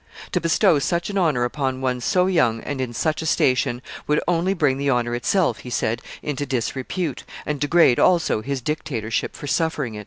To 0.31 0.41
bestow 0.41 0.79
such 0.79 1.11
an 1.11 1.17
honor 1.19 1.43
upon 1.43 1.79
one 1.79 2.01
so 2.01 2.25
young 2.25 2.61
and 2.61 2.81
in 2.81 2.91
such 2.91 3.21
a 3.21 3.27
station, 3.27 3.83
would 4.07 4.19
only 4.27 4.55
bring 4.55 4.79
the 4.79 4.89
honor 4.89 5.13
itself, 5.13 5.59
he 5.59 5.69
said, 5.69 6.01
into 6.23 6.43
disrepute, 6.47 7.23
and 7.45 7.59
degrade, 7.59 7.99
also, 7.99 8.41
his 8.41 8.61
dictatorship 8.61 9.35
for 9.35 9.45
suffering 9.45 9.93
it. 9.93 9.99